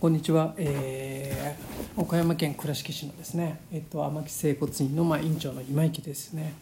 [0.00, 6.54] こんにちは、えー、岡山県倉敷市のですね、えっと、天城整骨院の、まあ、院長の今池ですね、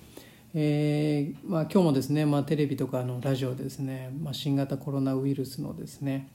[0.55, 6.31] えーまあ、今日もですね、まあ、テレビとかのラジオですね、まあ、新型コロナウイルスのですね、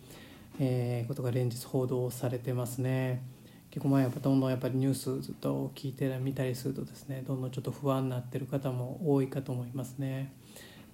[0.60, 3.24] えー、ことが連日報道されてますね
[3.72, 10.32] 結構まあやっぱどんどんやっぱりニュースずっと聞いてみたりするとですねどんどんちょっと不安になってる方も多いかと思いますね。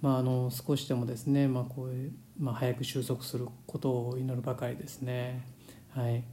[0.02, 5.57] まあ、あの少しでもですね、まあ、こういう、まあ、早く収束することを祈るばかりですね。
[5.98, 6.24] はい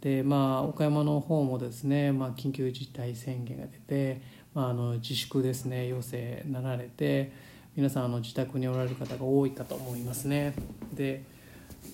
[0.00, 4.20] でまあ、岡山の方もですね、まあ、緊急事態宣言が出て、
[4.52, 7.30] まあ、あの自粛ですね要請なられて
[7.76, 10.54] 皆さんあの自宅におられる方が多いかと思いますね。
[10.92, 11.22] で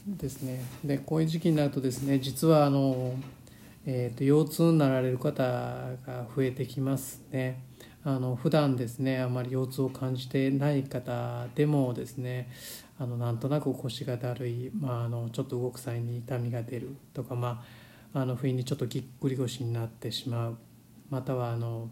[0.07, 3.15] ですねでこういう時期になるとですね実はあの、
[3.85, 7.63] えーと、腰痛になられる方が増えてきますね。
[8.05, 12.51] あの普段ですねあまり腰痛を感じてない方でもですね
[12.99, 17.65] あのなんとなく腰がだるい、まあ、あのちょっと動く際に痛みが出るとか、ま
[18.15, 20.59] あ、あの不意にちょっとぎっくり腰になってしまう
[21.11, 21.89] またはあの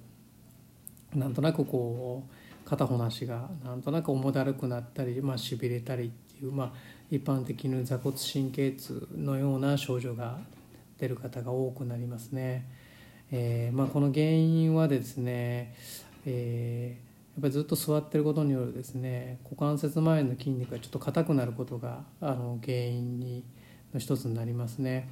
[1.14, 6.73] なんとなくこう片方の足がなんとなく重だるくなったり、まあ、しびれたりっていう、まあ、
[7.11, 10.39] 一般的に座骨神経痛のような症状が
[10.98, 12.86] 出る方が多くなりますね。
[13.32, 15.74] えーまあ、この原因はですね、
[16.24, 23.44] えーやっぱりずっと座ってることによるですね股関節周りの筋肉がちょっと硬くなることがあの原因に
[23.92, 25.08] の一つになりますね、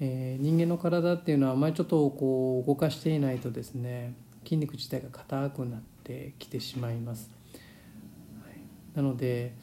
[0.00, 4.14] えー、人間の体っていうのはあまりちょっとこう動かしていないとですね
[4.44, 7.30] 筋肉自体が硬くなってきてしまいます、
[8.42, 9.54] はい、なので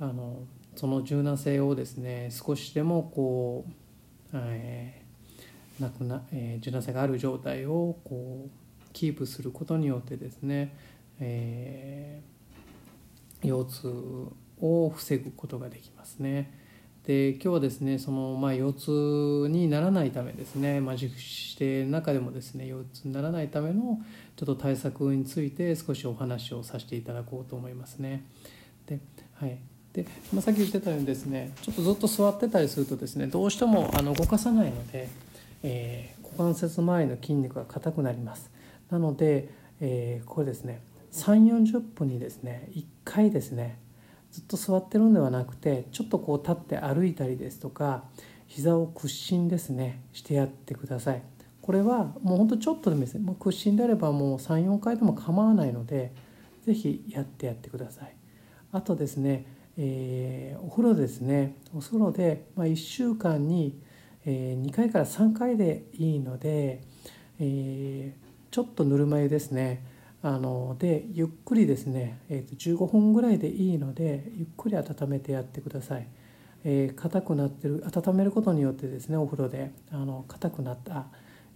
[0.00, 0.38] あの
[0.76, 3.72] その柔軟性をですね少しでもこう、
[4.34, 5.03] えー、
[5.80, 8.50] なくな、えー、柔軟性がある状態をこう
[8.92, 10.74] キープすることによってですね
[11.20, 16.62] えー、腰痛を防ぐことができますね。
[17.06, 24.00] で今日はですねその、まあ、腰痛にならないためですね、まあ、熟して中でもですね腰痛にならないための
[24.36, 28.24] ちょっと対策について少しお話をさせていただこうと思いますね。
[28.86, 29.00] で
[29.34, 29.58] はい
[29.92, 35.08] でまあ、さっき言ってたようにですねちょっとずっと座ってたりするとですねどうしてもあの動かさないので、
[35.64, 38.50] えー、股関節周りの筋肉が硬くなります。
[38.90, 39.48] なので、
[39.80, 40.80] えー、これですね
[41.12, 43.78] 3 4 0分にですね1回ですね
[44.30, 48.04] ずっと座ってるんではなくてちょっとこう立って歩いたりですとか
[48.46, 51.22] 膝を屈伸ですねしてやってください。
[51.62, 53.18] これはもうほんとちょっとでもいいです。
[53.18, 56.12] ねも屈伸であればもう34回でも構わないので
[56.66, 58.14] 是非やってやってください。
[58.70, 59.46] あとですね、
[59.78, 61.56] えー、お風呂ですね。
[61.74, 63.78] お風呂で、まあ、1週間に、
[64.26, 66.82] え、2回から3回でいいので、
[67.40, 68.14] え、
[68.50, 69.84] ちょっとぬるま湯ですね
[70.22, 76.08] あのでゆっくりですね、えー、と15分ぐらいでいいのでゆっくり温めてやってください。
[76.64, 81.08] えー、硬くなってる温めることによってですねお風呂であの硬くなった、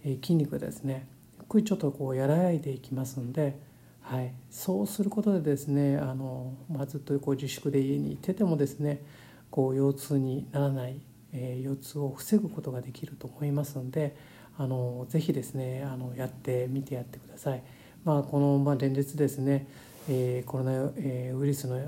[0.04, 1.08] えー、筋肉ですね
[1.38, 3.58] ゆっくりちょっとこう和らいでいきますんで、
[4.02, 9.02] はい、そうすることでですねあの、まあ、ずっとこう自粛で家にいててもですね
[9.50, 11.00] こう腰痛にならない、
[11.32, 14.16] え、腰痛を防ぐことができると思いますんで
[14.56, 17.62] あのぜひですねあのやってみてやってください。
[18.04, 19.66] まあ、この、まあ、連日ですね、
[20.08, 21.78] えー、コロナ、えー、ウイルスの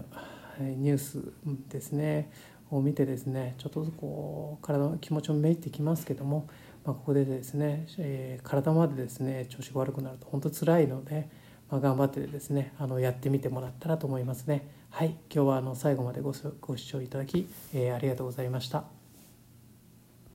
[0.59, 1.33] ニュース
[1.69, 2.31] ですね
[2.71, 6.49] を見てですねちょっとこう体の気持ちもめいってきますけども、
[6.85, 11.29] まあ、ここでですね、えー、体までですね調子が悪くなると本当辛いので、
[11.71, 14.69] まあ、頑張ってですねあのやってみてもらったらと思いますね。
[14.91, 19.00] はい今日はあの最後までごご視聴いただき、えー、ありがとうございました。